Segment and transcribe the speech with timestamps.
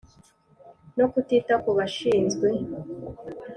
[0.97, 2.47] no kutita kubashinzwe.